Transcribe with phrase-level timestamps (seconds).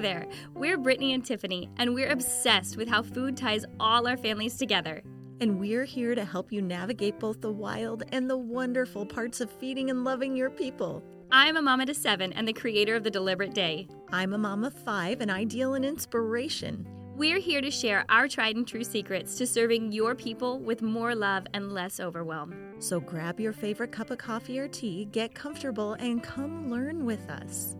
[0.00, 0.26] there.
[0.54, 5.02] We're Brittany and Tiffany, and we're obsessed with how food ties all our families together.
[5.40, 9.50] And we're here to help you navigate both the wild and the wonderful parts of
[9.50, 11.02] feeding and loving your people.
[11.30, 13.88] I'm a mama to seven and the creator of The Deliberate Day.
[14.12, 16.86] I'm a mom of five, an ideal and inspiration.
[17.14, 21.14] We're here to share our tried and true secrets to serving your people with more
[21.14, 22.54] love and less overwhelm.
[22.78, 27.28] So grab your favorite cup of coffee or tea, get comfortable, and come learn with
[27.28, 27.76] us.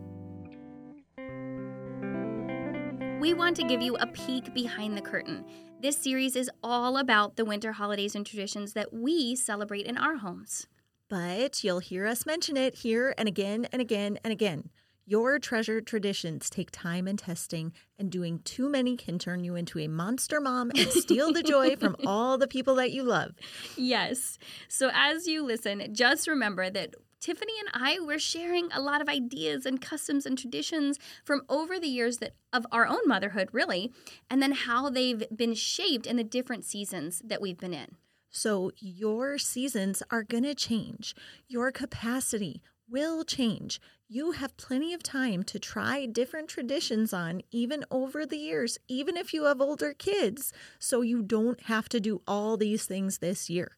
[3.21, 5.45] We want to give you a peek behind the curtain.
[5.79, 10.17] This series is all about the winter holidays and traditions that we celebrate in our
[10.17, 10.65] homes.
[11.07, 14.71] But you'll hear us mention it here and again and again and again.
[15.05, 19.77] Your treasured traditions take time and testing, and doing too many can turn you into
[19.77, 23.35] a monster mom and steal the joy from all the people that you love.
[23.77, 24.39] Yes.
[24.67, 29.07] So as you listen, just remember that Tiffany and I were sharing a lot of
[29.07, 33.91] ideas and customs and traditions from over the years that of our own motherhood, really,
[34.27, 37.95] and then how they've been shaped in the different seasons that we've been in.
[38.31, 41.15] So your seasons are going to change.
[41.47, 43.79] Your capacity will change.
[44.07, 49.15] You have plenty of time to try different traditions on, even over the years, even
[49.15, 53.47] if you have older kids, so you don't have to do all these things this
[53.47, 53.77] year.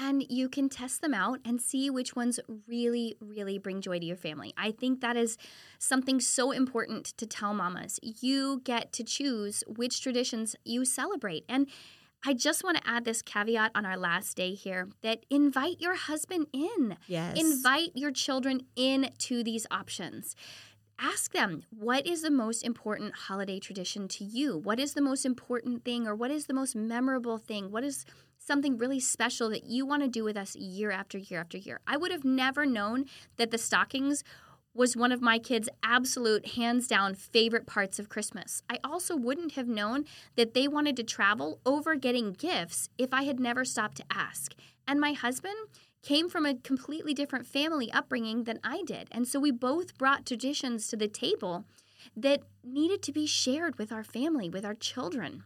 [0.00, 4.06] And you can test them out and see which ones really, really bring joy to
[4.06, 4.54] your family.
[4.56, 5.36] I think that is
[5.80, 7.98] something so important to tell mamas.
[8.02, 11.44] You get to choose which traditions you celebrate.
[11.48, 11.68] And
[12.24, 15.96] I just want to add this caveat on our last day here that invite your
[15.96, 16.96] husband in.
[17.08, 17.36] Yes.
[17.36, 20.36] Invite your children in to these options.
[21.00, 24.58] Ask them, what is the most important holiday tradition to you?
[24.58, 27.70] What is the most important thing, or what is the most memorable thing?
[27.70, 28.04] What is
[28.48, 31.78] something really special that you want to do with us year after year after year?
[31.86, 33.04] I would have never known
[33.36, 34.24] that the stockings
[34.74, 38.62] was one of my kids' absolute hands down favorite parts of Christmas.
[38.70, 40.04] I also wouldn't have known
[40.36, 44.54] that they wanted to travel over getting gifts if I had never stopped to ask.
[44.86, 45.56] And my husband
[46.02, 49.08] came from a completely different family upbringing than I did.
[49.10, 51.64] And so we both brought traditions to the table
[52.16, 55.44] that needed to be shared with our family, with our children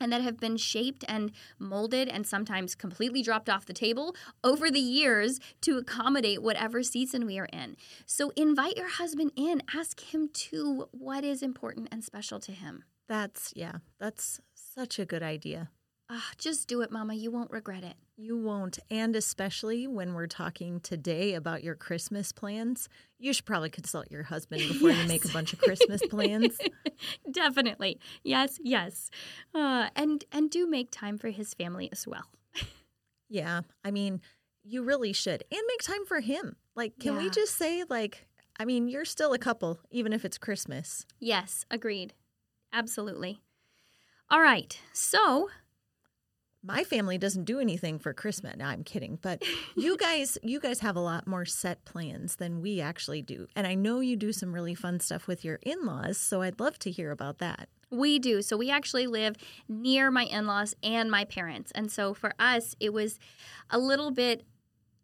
[0.00, 4.70] and that have been shaped and molded and sometimes completely dropped off the table over
[4.70, 7.76] the years to accommodate whatever season we are in.
[8.04, 12.84] So invite your husband in, ask him to what is important and special to him.
[13.08, 15.70] That's, yeah, that's such a good idea.
[16.08, 17.14] Uh, just do it, Mama.
[17.14, 17.94] You won't regret it.
[18.16, 18.78] You won't.
[18.90, 24.22] And especially when we're talking today about your Christmas plans, you should probably consult your
[24.22, 25.02] husband before yes.
[25.02, 26.58] you make a bunch of Christmas plans.
[27.30, 27.98] Definitely.
[28.22, 29.10] Yes, yes.
[29.54, 32.30] Uh, and and do make time for his family as well.
[33.28, 33.62] yeah.
[33.84, 34.20] I mean,
[34.62, 35.42] you really should.
[35.50, 36.56] And make time for him.
[36.76, 37.22] Like, can yeah.
[37.22, 38.28] we just say, like,
[38.58, 41.04] I mean, you're still a couple, even if it's Christmas.
[41.18, 42.14] Yes, agreed.
[42.72, 43.40] Absolutely.
[44.30, 44.78] All right.
[44.92, 45.50] So
[46.66, 48.56] my family doesn't do anything for Christmas.
[48.56, 49.42] No, I'm kidding, but
[49.76, 53.66] you guys, you guys have a lot more set plans than we actually do, and
[53.66, 56.18] I know you do some really fun stuff with your in-laws.
[56.18, 57.68] So I'd love to hear about that.
[57.90, 58.42] We do.
[58.42, 59.36] So we actually live
[59.68, 63.18] near my in-laws and my parents, and so for us, it was
[63.70, 64.44] a little bit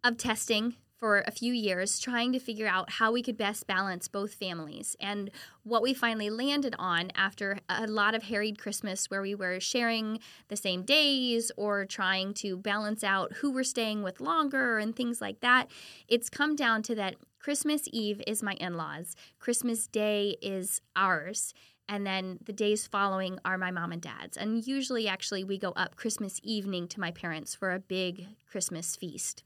[0.04, 4.06] of testing for a few years trying to figure out how we could best balance
[4.06, 4.96] both families.
[5.00, 5.32] And
[5.64, 10.20] what we finally landed on after a lot of harried Christmas where we were sharing
[10.46, 15.20] the same days or trying to balance out who we're staying with longer and things
[15.20, 15.68] like that,
[16.06, 21.52] it's come down to that Christmas Eve is my in laws, Christmas Day is ours
[21.88, 24.36] and then the days following are my mom and dad's.
[24.36, 28.94] And usually, actually, we go up Christmas evening to my parents for a big Christmas
[28.94, 29.42] feast.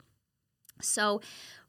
[0.81, 1.21] So,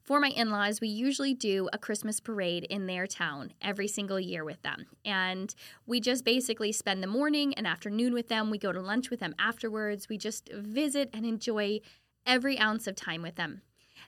[0.08, 4.18] for my in laws, we usually do a Christmas parade in their town every single
[4.18, 4.86] year with them.
[5.04, 5.54] And
[5.86, 8.48] we just basically spend the morning and afternoon with them.
[8.48, 10.08] We go to lunch with them afterwards.
[10.08, 11.80] We just visit and enjoy
[12.24, 13.60] every ounce of time with them.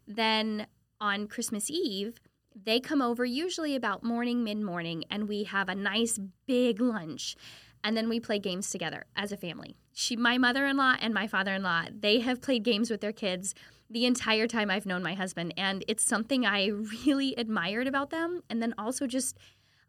[0.06, 0.68] Then
[1.02, 2.18] on Christmas Eve,
[2.54, 7.36] they come over usually about morning, mid morning, and we have a nice big lunch.
[7.84, 9.76] And then we play games together as a family.
[9.92, 13.03] She, my mother in law and my father in law, they have played games with
[13.03, 13.54] their kids
[13.91, 15.53] the entire time I've known my husband.
[15.57, 16.66] And it's something I
[17.07, 18.42] really admired about them.
[18.48, 19.37] And then also just,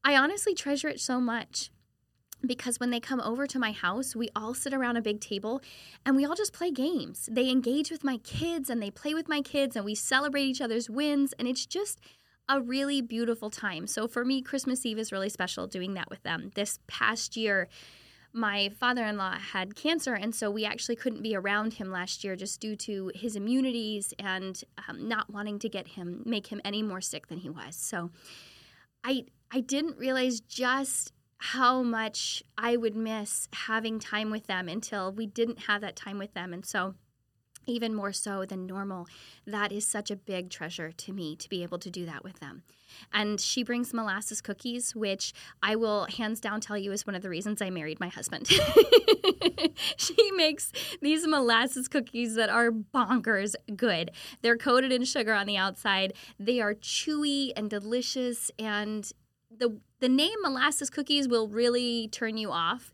[0.03, 1.69] I honestly treasure it so much
[2.45, 5.61] because when they come over to my house, we all sit around a big table
[6.05, 7.29] and we all just play games.
[7.31, 10.61] They engage with my kids and they play with my kids and we celebrate each
[10.61, 11.33] other's wins.
[11.37, 11.99] And it's just
[12.49, 13.85] a really beautiful time.
[13.85, 16.51] So for me, Christmas Eve is really special doing that with them.
[16.55, 17.69] This past year,
[18.33, 22.23] my father in law had cancer, and so we actually couldn't be around him last
[22.23, 26.61] year just due to his immunities and um, not wanting to get him, make him
[26.63, 27.75] any more sick than he was.
[27.75, 28.11] So
[29.03, 35.11] I, I didn't realize just how much I would miss having time with them until
[35.11, 36.53] we didn't have that time with them.
[36.53, 36.93] And so,
[37.65, 39.07] even more so than normal,
[39.45, 42.39] that is such a big treasure to me to be able to do that with
[42.39, 42.63] them.
[43.13, 47.21] And she brings molasses cookies, which I will hands down tell you is one of
[47.21, 48.47] the reasons I married my husband.
[49.97, 50.71] she makes
[51.01, 54.11] these molasses cookies that are bonkers good.
[54.41, 59.09] They're coated in sugar on the outside, they are chewy and delicious, and
[59.55, 62.91] the the name molasses cookies will really turn you off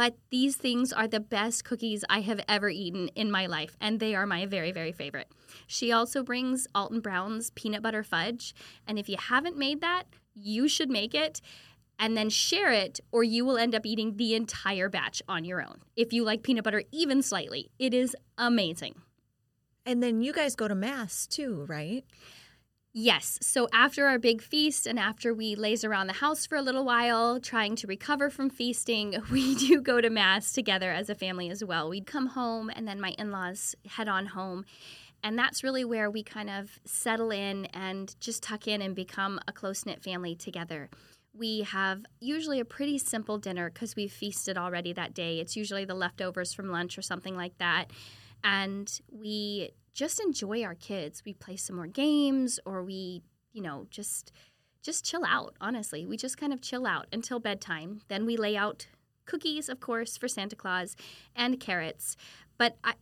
[0.00, 4.00] but these things are the best cookies I have ever eaten in my life, and
[4.00, 5.30] they are my very, very favorite.
[5.66, 8.54] She also brings Alton Brown's peanut butter fudge,
[8.86, 10.04] and if you haven't made that,
[10.34, 11.42] you should make it
[11.98, 15.60] and then share it, or you will end up eating the entire batch on your
[15.60, 15.82] own.
[15.96, 19.02] If you like peanut butter even slightly, it is amazing.
[19.84, 22.06] And then you guys go to mass too, right?
[22.92, 23.38] Yes.
[23.40, 26.84] So after our big feast and after we laze around the house for a little
[26.84, 31.50] while trying to recover from feasting, we do go to mass together as a family
[31.50, 31.88] as well.
[31.88, 34.64] We'd come home and then my in-laws head on home.
[35.22, 39.38] And that's really where we kind of settle in and just tuck in and become
[39.46, 40.88] a close-knit family together.
[41.32, 45.38] We have usually a pretty simple dinner because we've feasted already that day.
[45.38, 47.92] It's usually the leftovers from lunch or something like that.
[48.42, 51.22] And we just enjoy our kids.
[51.24, 53.22] We play some more games or we,
[53.52, 54.32] you know, just
[54.82, 56.06] just chill out, honestly.
[56.06, 58.00] We just kind of chill out until bedtime.
[58.08, 58.86] Then we lay out
[59.26, 60.96] cookies, of course, for Santa Claus
[61.36, 62.16] and carrots.
[62.56, 62.94] But I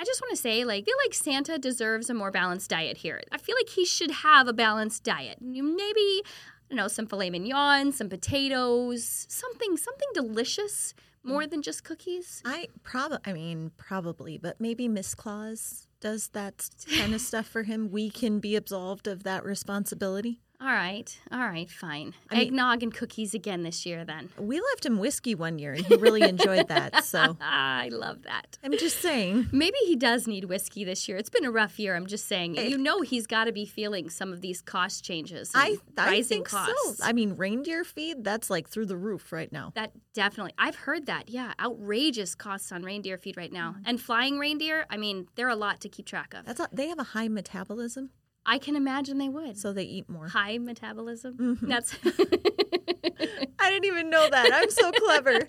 [0.00, 2.98] I just want to say, like, I feel like Santa deserves a more balanced diet
[2.98, 3.22] here.
[3.30, 5.38] I feel like he should have a balanced diet.
[5.40, 11.50] Maybe, I don't know, some filet mignon, some potatoes, something, something delicious more mm.
[11.50, 12.42] than just cookies.
[12.44, 16.68] I probably, I mean, probably, but maybe Miss Claus does that
[16.98, 20.42] kind of stuff for him, we can be absolved of that responsibility.
[20.60, 21.20] All right.
[21.30, 21.68] All right.
[21.68, 22.14] Fine.
[22.30, 24.30] I mean, Eggnog and cookies again this year, then.
[24.38, 27.04] We left him whiskey one year and he really enjoyed that.
[27.04, 28.58] So I love that.
[28.62, 29.48] I'm just saying.
[29.52, 31.18] Maybe he does need whiskey this year.
[31.18, 31.94] It's been a rough year.
[31.96, 32.56] I'm just saying.
[32.56, 35.50] It, you know, he's got to be feeling some of these cost changes.
[35.54, 36.98] I, I rising costs.
[36.98, 37.04] So.
[37.04, 39.72] I mean, reindeer feed, that's like through the roof right now.
[39.74, 40.54] That definitely.
[40.56, 41.28] I've heard that.
[41.28, 41.52] Yeah.
[41.60, 43.72] Outrageous costs on reindeer feed right now.
[43.72, 43.82] Mm-hmm.
[43.86, 46.46] And flying reindeer, I mean, they're a lot to keep track of.
[46.46, 48.10] That's a, they have a high metabolism.
[48.46, 49.58] I can imagine they would.
[49.58, 50.28] So they eat more.
[50.28, 51.36] High metabolism.
[51.36, 51.68] Mm-hmm.
[51.68, 51.96] That's.
[53.58, 54.50] I didn't even know that.
[54.52, 55.40] I'm so clever.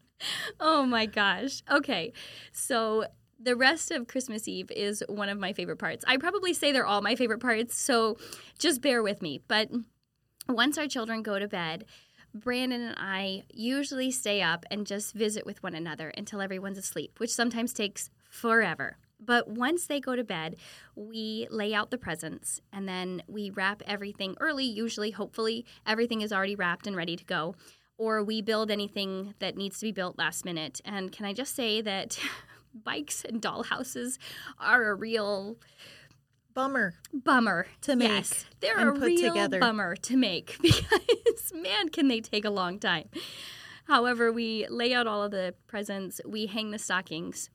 [0.60, 1.62] oh my gosh.
[1.70, 2.12] Okay.
[2.52, 3.06] So
[3.38, 6.04] the rest of Christmas Eve is one of my favorite parts.
[6.06, 8.16] I probably say they're all my favorite parts, so
[8.58, 9.40] just bear with me.
[9.46, 9.70] But
[10.48, 11.84] once our children go to bed,
[12.34, 17.18] Brandon and I usually stay up and just visit with one another until everyone's asleep,
[17.18, 18.98] which sometimes takes forever.
[19.18, 20.56] But once they go to bed,
[20.94, 24.64] we lay out the presents and then we wrap everything early.
[24.64, 27.54] Usually, hopefully, everything is already wrapped and ready to go.
[27.98, 30.80] Or we build anything that needs to be built last minute.
[30.84, 32.18] And can I just say that
[32.74, 34.18] bikes and dollhouses
[34.58, 35.56] are a real
[36.52, 39.60] bummer bummer to make yes, they're a real together.
[39.60, 43.04] bummer to make because man can they take a long time
[43.84, 47.50] however we lay out all of the presents we hang the stockings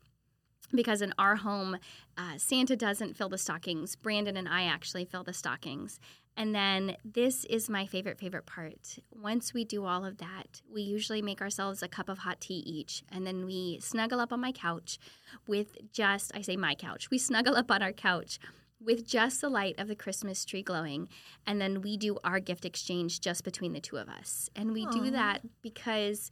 [0.74, 1.78] because in our home,
[2.16, 3.96] uh, Santa doesn't fill the stockings.
[3.96, 6.00] Brandon and I actually fill the stockings.
[6.36, 8.98] And then this is my favorite, favorite part.
[9.10, 12.62] Once we do all of that, we usually make ourselves a cup of hot tea
[12.64, 13.02] each.
[13.12, 14.98] And then we snuggle up on my couch
[15.46, 18.38] with just, I say my couch, we snuggle up on our couch
[18.80, 21.08] with just the light of the Christmas tree glowing.
[21.46, 24.48] And then we do our gift exchange just between the two of us.
[24.56, 24.92] And we Aww.
[24.92, 26.30] do that because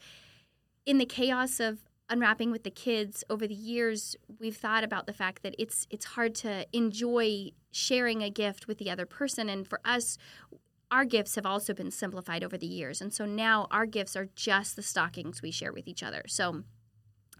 [0.87, 1.79] in the chaos of
[2.11, 6.05] unwrapping with the kids over the years we've thought about the fact that it's it's
[6.05, 9.49] hard to enjoy sharing a gift with the other person.
[9.49, 10.19] And for us
[10.91, 13.01] our gifts have also been simplified over the years.
[13.01, 16.25] And so now our gifts are just the stockings we share with each other.
[16.27, 16.65] So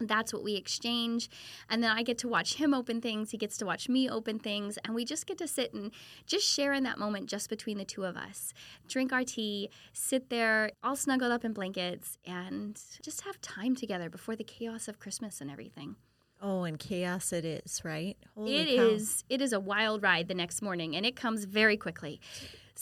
[0.07, 1.29] that's what we exchange.
[1.69, 3.31] And then I get to watch him open things.
[3.31, 4.77] He gets to watch me open things.
[4.83, 5.91] And we just get to sit and
[6.25, 8.53] just share in that moment just between the two of us.
[8.87, 14.09] Drink our tea, sit there all snuggled up in blankets, and just have time together
[14.09, 15.95] before the chaos of Christmas and everything.
[16.41, 18.17] Oh, and chaos it is, right?
[18.33, 18.83] Holy it cow.
[18.83, 19.23] is.
[19.29, 22.19] It is a wild ride the next morning, and it comes very quickly.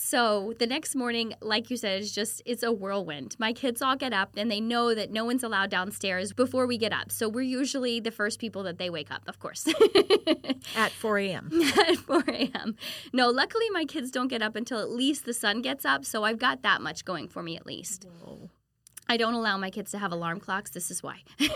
[0.01, 3.36] So the next morning, like you said, is just it's a whirlwind.
[3.38, 6.77] My kids all get up and they know that no one's allowed downstairs before we
[6.77, 7.12] get up.
[7.12, 9.68] So we're usually the first people that they wake up, of course.
[10.77, 11.51] at 4 a.m.
[11.86, 12.77] at 4 a.m.
[13.12, 16.24] No, luckily my kids don't get up until at least the sun gets up, so
[16.24, 18.08] I've got that much going for me at least.
[18.24, 18.50] Whoa.
[19.10, 20.70] I don't allow my kids to have alarm clocks.
[20.72, 21.24] This is why.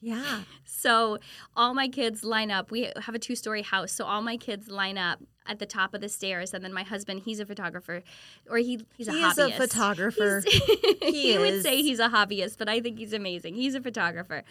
[0.00, 0.42] Yeah.
[0.66, 1.18] So
[1.56, 2.70] all my kids line up.
[2.70, 3.90] We have a two story house.
[3.90, 6.52] So all my kids line up at the top of the stairs.
[6.52, 8.02] And then my husband, he's a photographer,
[8.50, 10.42] or he, he's a He is a photographer.
[10.46, 10.62] He's-
[11.02, 13.54] He he would say he's a hobbyist, but I think he's amazing.
[13.54, 14.42] He's a photographer.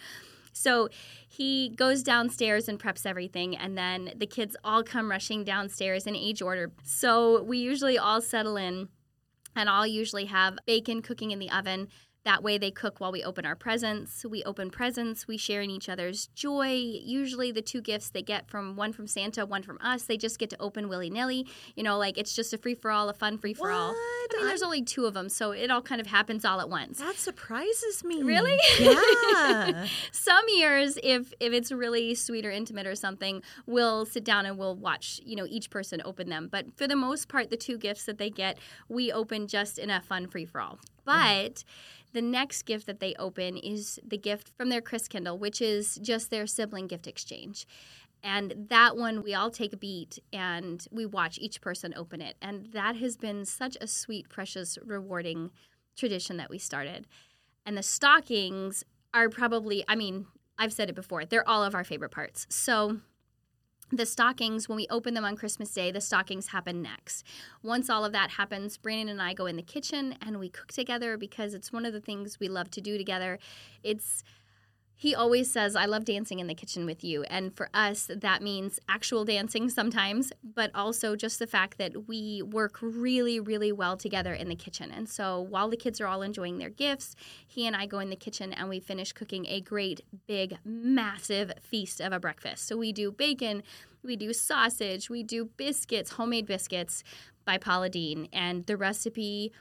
[0.52, 0.88] So
[1.28, 6.16] he goes downstairs and preps everything, and then the kids all come rushing downstairs in
[6.16, 6.72] age order.
[6.82, 8.88] So we usually all settle in,
[9.54, 11.86] and I'll usually have bacon cooking in the oven.
[12.24, 14.24] That way, they cook while we open our presents.
[14.24, 15.28] We open presents.
[15.28, 16.72] We share in each other's joy.
[16.72, 20.38] Usually, the two gifts they get from one from Santa, one from us, they just
[20.38, 21.46] get to open willy nilly.
[21.76, 23.90] You know, like it's just a free for all, a fun free for all.
[23.90, 26.70] I mean, there's only two of them, so it all kind of happens all at
[26.70, 26.98] once.
[26.98, 28.22] That surprises me.
[28.22, 28.58] Really?
[28.80, 29.86] Yeah.
[30.12, 34.56] Some years, if if it's really sweet or intimate or something, we'll sit down and
[34.56, 36.48] we'll watch, you know, each person open them.
[36.50, 39.90] But for the most part, the two gifts that they get, we open just in
[39.90, 40.78] a fun free for all.
[40.78, 41.04] Mm.
[41.04, 41.64] But
[42.14, 45.96] the next gift that they open is the gift from their Chris Kindle, which is
[45.96, 47.66] just their sibling gift exchange.
[48.22, 52.36] And that one, we all take a beat and we watch each person open it.
[52.40, 55.50] And that has been such a sweet, precious, rewarding
[55.96, 57.06] tradition that we started.
[57.66, 61.84] And the stockings are probably, I mean, I've said it before, they're all of our
[61.84, 62.46] favorite parts.
[62.48, 63.00] So
[63.96, 67.24] the stockings, when we open them on Christmas Day, the stockings happen next.
[67.62, 70.72] Once all of that happens, Brandon and I go in the kitchen and we cook
[70.72, 73.38] together because it's one of the things we love to do together.
[73.82, 74.24] It's
[74.96, 77.24] he always says, I love dancing in the kitchen with you.
[77.24, 82.42] And for us, that means actual dancing sometimes, but also just the fact that we
[82.42, 84.92] work really, really well together in the kitchen.
[84.92, 88.10] And so while the kids are all enjoying their gifts, he and I go in
[88.10, 92.66] the kitchen and we finish cooking a great, big, massive feast of a breakfast.
[92.66, 93.64] So we do bacon,
[94.02, 97.02] we do sausage, we do biscuits, homemade biscuits
[97.44, 98.28] by Paula Deen.
[98.32, 99.52] And the recipe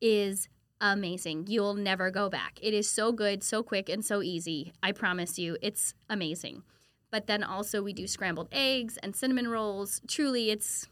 [0.00, 0.48] is
[0.80, 1.46] amazing.
[1.48, 2.58] You'll never go back.
[2.62, 4.72] It is so good, so quick, and so easy.
[4.82, 6.62] I promise you, it's amazing.
[7.10, 10.00] But then also we do scrambled eggs and cinnamon rolls.
[10.06, 10.88] Truly, it's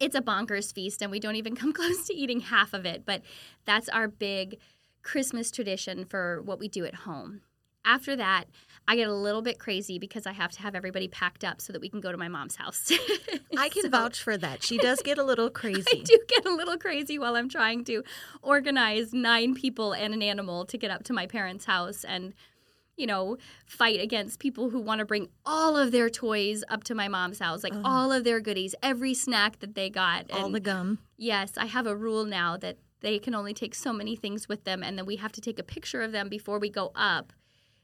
[0.00, 3.04] it's a bonkers feast, and we don't even come close to eating half of it.
[3.04, 3.22] But
[3.64, 4.58] that's our big
[5.02, 7.42] Christmas tradition for what we do at home.
[7.88, 8.44] After that,
[8.86, 11.72] I get a little bit crazy because I have to have everybody packed up so
[11.72, 12.90] that we can go to my mom's house.
[13.56, 14.62] I can So- vouch for that.
[14.62, 15.84] She does get a little crazy.
[16.00, 18.02] I do get a little crazy while I'm trying to
[18.42, 22.34] organize nine people and an animal to get up to my parents' house and,
[22.96, 26.94] you know, fight against people who want to bring all of their toys up to
[26.94, 27.82] my mom's house, like Ugh.
[27.84, 30.30] all of their goodies, every snack that they got.
[30.30, 30.98] All And the gum.
[31.16, 34.64] yes, I have a rule now that they can only take so many things with
[34.64, 37.32] them, and then we have to take a picture of them before we go up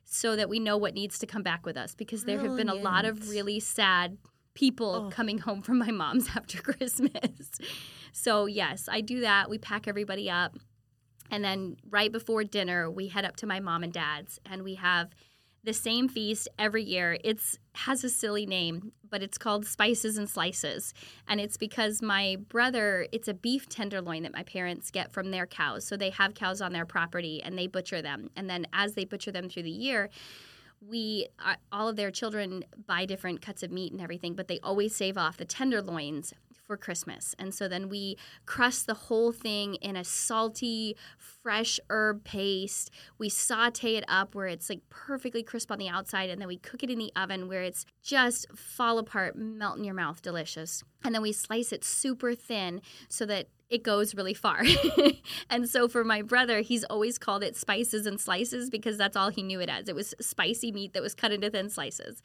[0.05, 2.69] so that we know what needs to come back with us because there have been
[2.69, 4.19] a lot of really sad
[4.55, 5.11] people Oh.
[5.11, 7.51] coming home from my mom's after Christmas.
[8.13, 9.51] So, yes, I do that.
[9.51, 10.57] We pack everybody up.
[11.31, 14.75] And then right before dinner, we head up to my mom and dad's and we
[14.77, 15.09] have
[15.65, 17.19] the same feast every year.
[17.25, 20.95] It's has a silly name, but it's called Spices and Slices.
[21.27, 25.47] And it's because my brother, it's a beef tenderloin that my parents get from their
[25.47, 25.85] cows.
[25.85, 28.31] So they have cows on their property and they butcher them.
[28.37, 30.11] And then as they butcher them through the year,
[30.87, 34.61] we uh, all of their children buy different cuts of meat and everything, but they
[34.63, 36.35] always save off the tenderloins
[36.67, 37.35] for Christmas.
[37.39, 38.17] And so then we
[38.47, 42.91] crust the whole thing in a salty, fresh herb paste.
[43.19, 46.59] We saute it up where it's like perfectly crisp on the outside, and then we
[46.59, 50.83] cook it in the oven where it's just fall apart, melt in your mouth, delicious.
[51.05, 54.63] And then we slice it super thin so that it goes really far.
[55.51, 59.31] and so for my brother, he's always called it spices and slices because that's all
[59.31, 59.89] he knew it as.
[59.89, 62.23] It was spicy meat that was cut into thin slices.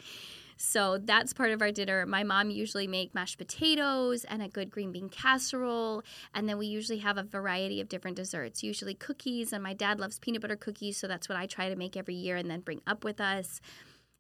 [0.62, 2.06] So that's part of our dinner.
[2.06, 6.68] My mom usually make mashed potatoes and a good green bean casserole, and then we
[6.68, 8.62] usually have a variety of different desserts.
[8.62, 11.78] Usually cookies, and my dad loves peanut butter cookies, so that's what I try to
[11.78, 13.62] make every year and then bring up with us.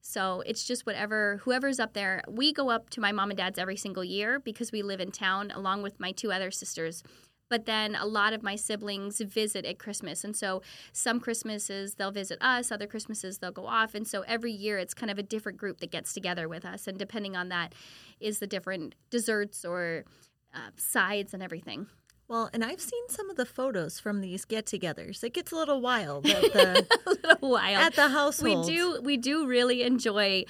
[0.01, 2.23] So it's just whatever whoever's up there.
[2.25, 5.11] We go up to my mom and dad's every single year because we live in
[5.11, 7.03] town along with my two other sisters.
[7.49, 10.23] But then a lot of my siblings visit at Christmas.
[10.23, 10.61] And so
[10.93, 13.95] some Christmases they'll visit us, other Christmases they'll go off.
[13.95, 16.87] And so every year it's kind of a different group that gets together with us.
[16.87, 17.73] And depending on that
[18.19, 20.05] is the different desserts or
[20.53, 21.87] uh, sides and everything.
[22.27, 25.23] Well, and I've seen some of the photos from these get-togethers.
[25.23, 27.77] It gets a little wild at the a little wild.
[27.81, 28.67] at the household.
[28.67, 30.45] We do we do really enjoy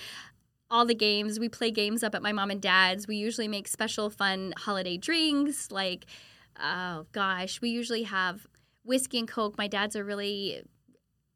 [0.70, 1.40] all the games.
[1.40, 3.08] We play games up at my mom and dad's.
[3.08, 6.06] We usually make special fun holiday drinks like
[6.62, 8.48] oh gosh, we usually have
[8.84, 9.58] whiskey and coke.
[9.58, 10.64] My dad's a really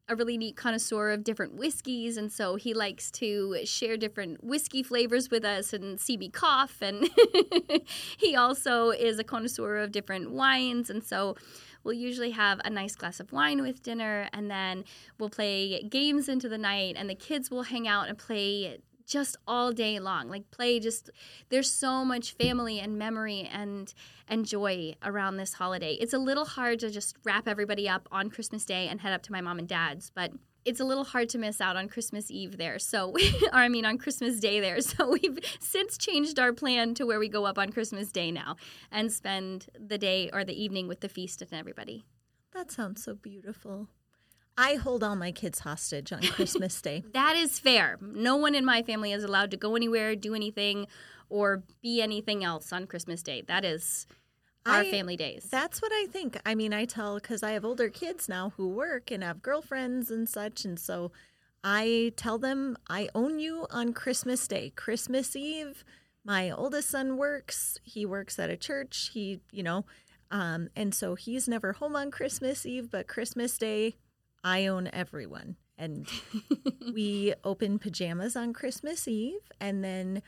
[0.06, 4.82] a really neat connoisseur of different whiskeys and so he likes to share different whiskey
[4.82, 7.08] flavors with us and see me cough and
[8.18, 11.34] he also is a connoisseur of different wines and so
[11.84, 14.84] we'll usually have a nice glass of wine with dinner, and then
[15.18, 19.36] we'll play games into the night, and the kids will hang out and play just
[19.46, 21.10] all day long like play just
[21.50, 23.94] there's so much family and memory and
[24.28, 28.30] and joy around this holiday it's a little hard to just wrap everybody up on
[28.30, 30.32] christmas day and head up to my mom and dad's but
[30.64, 32.78] it's a little hard to miss out on Christmas Eve there.
[32.78, 33.18] So, or
[33.52, 34.80] I mean, on Christmas Day there.
[34.80, 38.56] So, we've since changed our plan to where we go up on Christmas Day now
[38.90, 42.04] and spend the day or the evening with the feast and everybody.
[42.54, 43.88] That sounds so beautiful.
[44.56, 47.02] I hold all my kids hostage on Christmas Day.
[47.12, 47.98] That is fair.
[48.00, 50.86] No one in my family is allowed to go anywhere, do anything,
[51.28, 53.42] or be anything else on Christmas Day.
[53.42, 54.06] That is
[54.66, 55.48] our I- family days.
[55.50, 56.38] That's what I think.
[56.46, 60.10] I mean, I tell because I have older kids now who work and have girlfriends
[60.10, 60.64] and such.
[60.64, 61.10] And so
[61.62, 64.70] I tell them, I own you on Christmas Day.
[64.76, 65.84] Christmas Eve,
[66.24, 67.78] my oldest son works.
[67.82, 69.10] He works at a church.
[69.12, 69.84] He, you know,
[70.30, 73.94] um, and so he's never home on Christmas Eve, but Christmas Day,
[74.44, 75.56] I own everyone.
[75.76, 76.06] And
[76.94, 80.22] we open pajamas on Christmas Eve, and then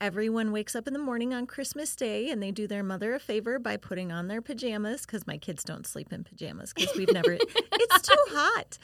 [0.00, 3.18] everyone wakes up in the morning on Christmas Day and they do their mother a
[3.18, 7.10] favor by putting on their pajamas because my kids don't sleep in pajamas because we've
[7.14, 8.76] never, it's too hot.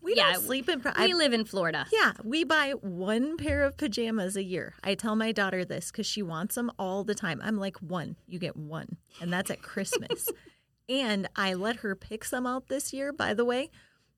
[0.00, 1.86] We Yeah, don't sleep in, pa- we I- live in Florida.
[1.92, 4.74] yeah, we buy one pair of pajamas a year.
[4.84, 7.40] I tell my daughter this because she wants them all the time.
[7.42, 10.28] I'm like, one, you get one, and that's at Christmas.
[10.88, 13.70] and I let her pick some out this year, by the way.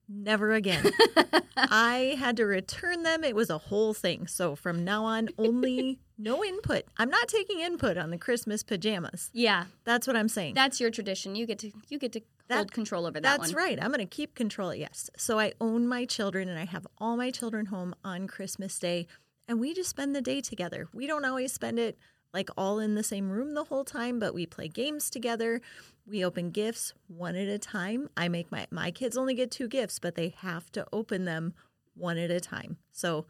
[0.09, 0.91] Never again.
[1.57, 3.23] I had to return them.
[3.23, 4.27] It was a whole thing.
[4.27, 6.83] So from now on, only no input.
[6.97, 9.29] I'm not taking input on the Christmas pajamas.
[9.33, 10.55] Yeah, That's what I'm saying.
[10.55, 11.35] that's your tradition.
[11.35, 13.63] You get to you get to That- hold control over that That's one.
[13.63, 13.79] right.
[13.81, 14.75] I'm going to keep control.
[14.75, 15.09] Yes.
[15.17, 19.07] So I own my children and I have all my children home on Christmas Day
[19.47, 20.87] and we just spend the day together.
[20.93, 21.97] We don't always spend it
[22.33, 25.61] like all in the same room the whole time, but we play games together.
[26.05, 28.09] We open gifts one at a time.
[28.17, 31.53] I make my my kids only get two gifts, but they have to open them
[31.95, 32.77] one at a time.
[32.91, 33.25] So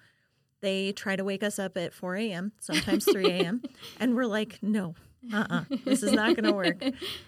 [0.61, 3.61] they try to wake us up at 4 a.m., sometimes 3 a.m.,
[3.99, 4.95] and we're like, no,
[5.31, 6.81] uh-uh, this is not going to work.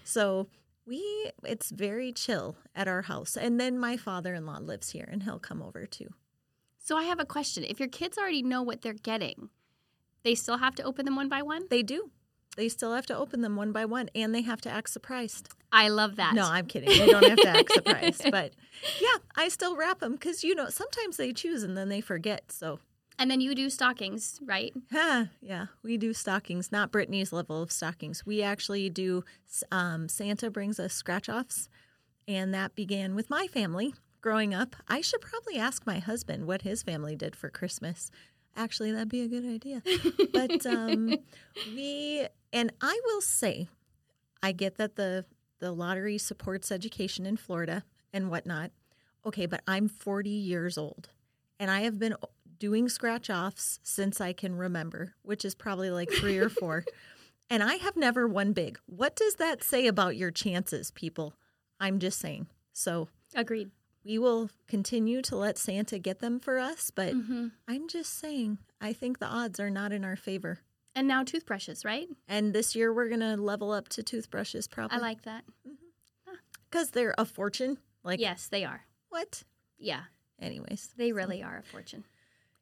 [0.04, 0.48] So
[0.86, 3.36] we, it's very chill at our house.
[3.36, 6.08] And then my father-in-law lives here, and he'll come over too.
[6.78, 7.64] So I have a question.
[7.64, 9.50] If your kids already know what they're getting,
[10.22, 11.66] they still have to open them one by one?
[11.68, 12.10] They do.
[12.56, 15.50] They still have to open them one by one, and they have to act surprised.
[15.72, 16.34] I love that.
[16.34, 16.88] No, I'm kidding.
[16.88, 18.54] They don't have to act surprised, but
[19.00, 22.50] yeah, I still wrap them because you know sometimes they choose and then they forget.
[22.50, 22.80] So
[23.18, 24.72] and then you do stockings, right?
[24.92, 28.26] Huh, yeah, we do stockings, not Brittany's level of stockings.
[28.26, 29.24] We actually do,
[29.72, 31.68] um, Santa brings us scratch offs,
[32.28, 34.76] and that began with my family growing up.
[34.88, 38.10] I should probably ask my husband what his family did for Christmas.
[38.56, 39.82] Actually, that'd be a good idea.
[40.32, 41.14] But um,
[41.74, 43.68] we, and I will say,
[44.42, 45.24] I get that the,
[45.58, 48.70] the lottery supports education in Florida and whatnot.
[49.24, 51.08] Okay, but I'm 40 years old
[51.58, 52.14] and I have been
[52.58, 56.84] doing scratch offs since I can remember, which is probably like three or four.
[57.48, 58.76] And I have never won big.
[58.86, 61.34] What does that say about your chances, people?
[61.78, 62.48] I'm just saying.
[62.72, 63.06] So
[63.36, 63.70] Agreed.
[64.04, 68.58] we will continue to let Santa get them for us, but hmm I'm just saying,
[68.80, 70.58] I think the odds are not in our favor.
[70.96, 72.08] And now toothbrushes, right?
[72.26, 74.96] And this year we're going to level up to toothbrushes probably.
[74.96, 75.44] I like that.
[76.70, 77.78] because they're a fortune.
[78.02, 78.82] Like, yes, they are.
[79.10, 79.42] what?
[79.78, 80.04] Yeah,
[80.40, 82.04] Anyways, they really are a fortune.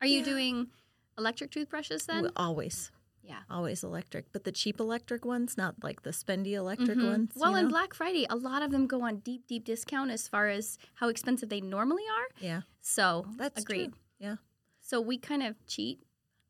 [0.00, 0.24] Are you Yeah.
[0.24, 0.70] doing
[1.18, 2.22] electric toothbrushes then?
[2.24, 2.92] we- always,
[3.22, 3.42] yeah.
[3.50, 7.04] always electric, but the cheap electric ones, not like the spendy electric Mhm.
[7.10, 7.32] ones.
[7.34, 7.70] Well, you and know?
[7.72, 11.08] Black Friday, a lot of them go on deep, deep discount as far as how
[11.08, 12.28] expensive they normally are.
[12.40, 13.90] yeah, So, that's agreed.
[13.92, 14.00] true.
[14.18, 14.36] Yeah.
[14.80, 16.03] So we kind of cheat.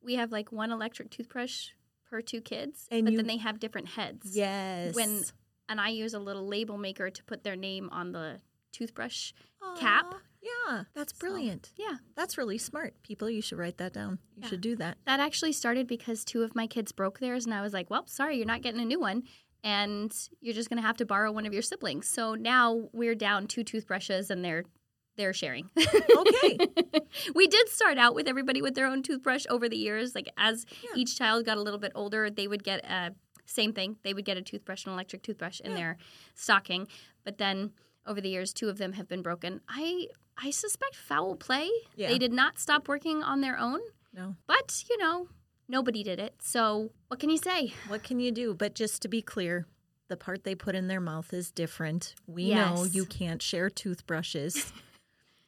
[0.04, 1.68] We have like one electric toothbrush
[2.10, 4.36] per two kids, And but you- then they have different heads.
[4.36, 4.94] Yes.
[4.94, 5.22] When
[5.68, 8.40] and I use a little label maker to put their name on the
[8.72, 9.32] toothbrush
[9.78, 10.14] cap.
[10.42, 11.72] Yeah, that's So- brilliant.
[11.76, 13.02] Yeah, That's really smart.
[13.02, 14.18] People, you should write that down.
[14.36, 14.48] You Yeah.
[14.48, 14.98] should do that.
[15.06, 18.06] that actually started because two of my kids broke theirs, and I was like, "Well,
[18.06, 19.22] sorry, you're not getting a new one."
[19.62, 20.12] And
[20.42, 22.08] you're just gonna have to borrow one of your siblings.
[22.08, 24.64] So now we're down two toothbrushes, and they're
[25.16, 25.70] they're sharing.
[25.76, 26.58] Okay.
[27.34, 30.14] we did start out with everybody with their own toothbrush over the years.
[30.14, 30.90] Like as Yeah.
[30.96, 33.12] each child got a little bit older, they would get a
[33.46, 33.96] same thing.
[34.02, 35.76] They would get a toothbrush, an electric toothbrush in Yeah.
[35.76, 35.96] their
[36.34, 36.88] stocking.
[37.24, 37.72] But then
[38.06, 39.60] over the years, two of them have been broken.
[39.68, 41.70] I I suspect foul play.
[41.94, 42.08] Yeah.
[42.08, 43.80] They did not stop working on their own,
[44.12, 44.34] No.
[44.46, 45.28] but you know
[45.68, 46.34] nobody did it.
[46.40, 47.72] So what can you say?
[47.88, 48.52] What can you do?
[48.54, 49.66] But just to be clear,
[50.08, 52.14] the part they put in their mouth is different.
[52.26, 54.72] We know you can't share toothbrushes.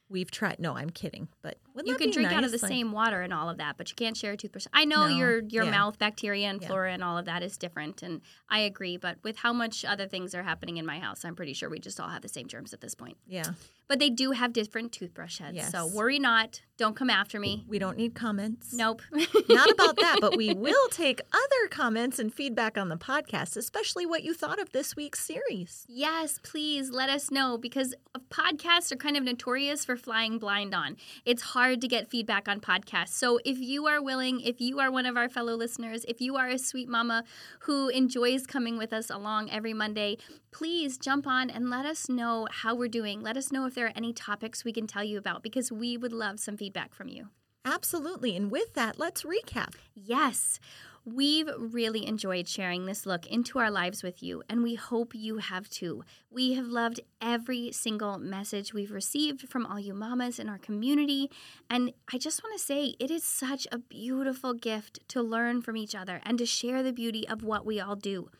[0.08, 0.60] We've tried.
[0.60, 1.26] No, I'm kidding.
[1.42, 3.90] But you can drink out of the Like- same water and all of that, but
[3.90, 4.66] you can't share a toothbrush.
[4.72, 5.70] I know No, your your yeah.
[5.72, 6.68] mouth bacteria and Yeah.
[6.68, 8.96] flora and all of that is different, and I agree.
[8.96, 11.80] But with how much other things are happening in my house, I'm pretty sure we
[11.80, 13.16] just all have the same germs at this point.
[13.26, 13.54] Yeah,
[13.88, 16.62] But they do have different toothbrush heads, so worry not.
[16.78, 17.64] Don't come after me.
[17.66, 18.74] we don't need comments.
[18.74, 19.00] Nope.
[19.48, 24.04] Not about that, but we will take other comments and feedback on the podcast, especially
[24.04, 25.86] what you thought of this week's series.
[25.88, 27.94] Yes, please let us know because
[28.28, 30.98] podcasts are kind of notorious for flying blind on.
[31.24, 33.14] It's hard to get feedback on podcasts.
[33.14, 36.36] So if you are willing, if you are one of our fellow listeners, if you
[36.36, 37.24] are a sweet mama
[37.60, 40.18] who enjoys coming with us along every Monday,
[40.50, 43.22] please jump on and let us know how we're doing.
[43.22, 45.96] Let us know if there are any topics we can tell you about because we
[45.96, 47.28] would love some feedback from you.
[47.64, 48.36] Absolutely.
[48.36, 49.74] And with that, let's recap.
[49.94, 50.58] Yes,
[51.04, 55.38] we've really enjoyed sharing this look into our lives with you, and we hope you
[55.38, 56.04] have too.
[56.30, 61.30] We have loved every single message we've received from all you mamas in our community,
[61.70, 65.76] and I just want to say it is such a beautiful gift to learn from
[65.76, 68.30] each other and to share the beauty of what we all do.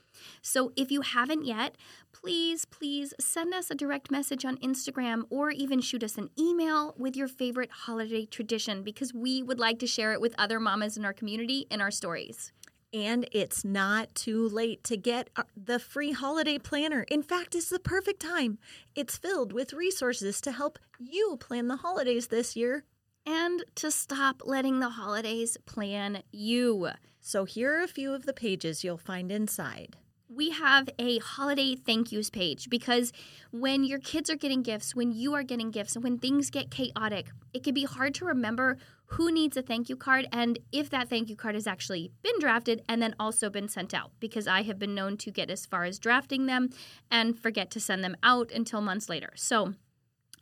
[0.42, 1.76] So if you haven't yet,
[2.12, 6.94] please, please send us a direct message on Instagram or even shoot us an email
[6.96, 10.96] with your favorite holiday tradition because we would like to share it with other mamas
[10.96, 12.52] in our community in our stories.
[12.92, 17.02] And it's not too late to get uh, the free holiday planner.
[17.08, 18.58] In fact, it's the perfect time.
[18.94, 22.84] It's filled with resources to help you plan the holidays this year.
[23.26, 26.90] And to stop letting the holidays plan you.
[27.20, 29.96] So here are a few of the pages you'll find inside.
[30.28, 33.12] We have a holiday thank yous page because
[33.52, 36.70] when your kids are getting gifts, when you are getting gifts, and when things get
[36.70, 38.76] chaotic, it can be hard to remember
[39.10, 42.38] who needs a thank you card and if that thank you card has actually been
[42.40, 45.64] drafted and then also been sent out because I have been known to get as
[45.64, 46.70] far as drafting them
[47.08, 49.30] and forget to send them out until months later.
[49.36, 49.74] So,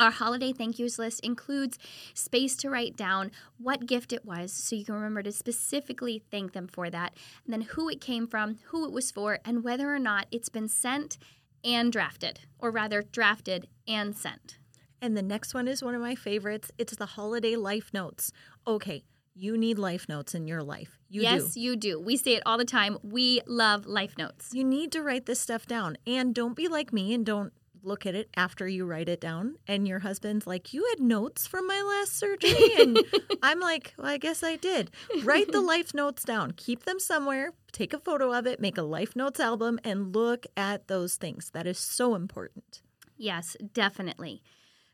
[0.01, 1.79] our holiday thank yous list includes
[2.15, 6.53] space to write down what gift it was so you can remember to specifically thank
[6.53, 9.95] them for that, and then who it came from, who it was for, and whether
[9.95, 11.19] or not it's been sent
[11.65, 14.59] and drafted, or rather, drafted and sent.
[15.01, 16.71] And the next one is one of my favorites.
[16.79, 18.33] It's the holiday life notes.
[18.67, 19.05] Okay,
[19.35, 20.99] you need life notes in your life.
[21.09, 21.61] You yes, do.
[21.61, 22.01] you do.
[22.01, 22.99] We say it all the time.
[23.03, 24.51] We love life notes.
[24.53, 25.99] You need to write this stuff down.
[26.07, 27.53] And don't be like me and don't
[27.87, 29.57] look at it after you write it down.
[29.67, 32.75] And your husband's like, You had notes from my last surgery.
[32.79, 32.99] And
[33.43, 34.91] I'm like, Well, I guess I did.
[35.23, 38.83] Write the life notes down, keep them somewhere, take a photo of it, make a
[38.83, 41.51] life notes album, and look at those things.
[41.51, 42.83] That is so important.
[43.17, 44.43] Yes, definitely.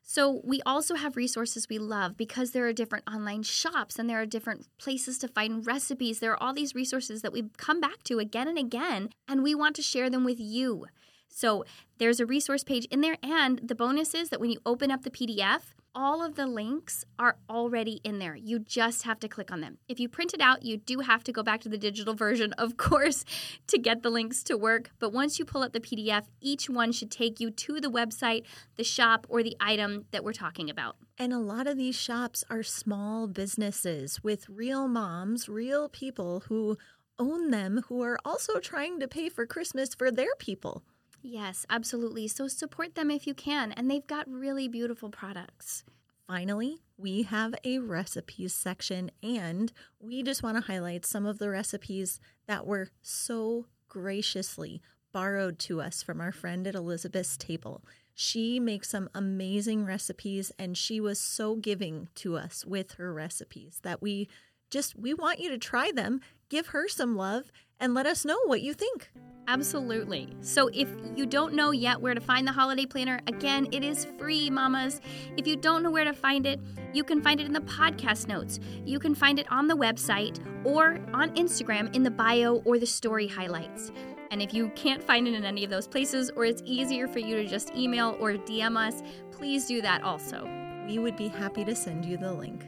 [0.03, 4.20] So, we also have resources we love because there are different online shops and there
[4.20, 6.18] are different places to find recipes.
[6.18, 9.55] There are all these resources that we come back to again and again, and we
[9.55, 10.87] want to share them with you.
[11.31, 11.64] So,
[11.99, 15.03] there's a resource page in there, and the bonus is that when you open up
[15.03, 18.37] the PDF, all of the links are already in there.
[18.37, 19.79] You just have to click on them.
[19.88, 22.53] If you print it out, you do have to go back to the digital version,
[22.55, 23.25] of course,
[23.66, 24.90] to get the links to work.
[24.99, 28.45] But once you pull up the PDF, each one should take you to the website,
[28.77, 30.97] the shop, or the item that we're talking about.
[31.19, 36.79] And a lot of these shops are small businesses with real moms, real people who
[37.19, 40.83] own them, who are also trying to pay for Christmas for their people.
[41.23, 42.29] Yes, absolutely.
[42.29, 43.73] So support them if you can.
[43.73, 45.85] And they've got really beautiful products.
[46.27, 51.51] Finally, we have a recipes section, and we just want to highlight some of the
[51.51, 54.81] recipes that were so graciously
[55.13, 57.83] borrowed to us from our friend at Elizabeth's table.
[58.15, 63.81] She makes some amazing recipes, and she was so giving to us with her recipes
[63.83, 64.29] that we
[64.71, 68.39] just we want you to try them, give her some love, and let us know
[68.47, 69.11] what you think.
[69.49, 70.29] Absolutely.
[70.43, 74.07] So if you don't know yet where to find the holiday planner, again, it is
[74.17, 75.01] free, mamas.
[75.37, 76.61] If you don't know where to find it,
[76.93, 78.61] you can find it in the podcast notes.
[78.85, 82.87] You can find it on the website or on Instagram in the bio or the
[82.87, 83.91] story highlights.
[84.31, 87.19] And if you can't find it in any of those places or it's easier for
[87.19, 89.03] you to just email or DM us,
[89.33, 90.49] please do that also.
[90.87, 92.65] We would be happy to send you the link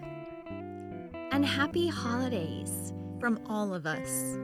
[1.33, 2.93] And happy holidays.
[3.23, 4.37] from all of us.